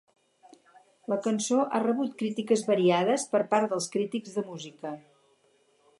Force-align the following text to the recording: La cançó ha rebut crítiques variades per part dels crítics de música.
La 1.13 1.17
cançó 1.27 1.59
ha 1.65 1.81
rebut 1.83 2.17
crítiques 2.23 2.65
variades 2.71 3.29
per 3.35 3.45
part 3.55 3.71
dels 3.75 3.89
crítics 3.97 4.37
de 4.39 4.49
música. 4.51 4.99